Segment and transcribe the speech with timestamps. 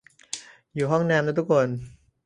[0.73, 1.67] อยู่ห้องน้ำนะทุกคน